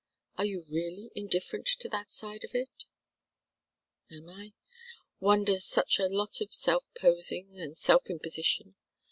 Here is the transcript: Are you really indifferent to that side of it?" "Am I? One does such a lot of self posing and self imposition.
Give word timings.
Are 0.35 0.45
you 0.47 0.63
really 0.67 1.11
indifferent 1.13 1.67
to 1.79 1.87
that 1.89 2.11
side 2.11 2.43
of 2.43 2.55
it?" 2.55 2.85
"Am 4.09 4.27
I? 4.27 4.53
One 5.19 5.43
does 5.43 5.63
such 5.63 5.99
a 5.99 6.07
lot 6.09 6.41
of 6.41 6.51
self 6.55 6.85
posing 6.99 7.59
and 7.59 7.77
self 7.77 8.09
imposition. 8.09 8.75